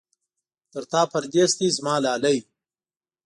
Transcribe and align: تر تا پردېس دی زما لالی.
تر 0.71 0.83
تا 0.91 1.01
پردېس 1.11 1.51
دی 1.59 1.67
زما 1.77 1.95
لالی. 2.03 2.37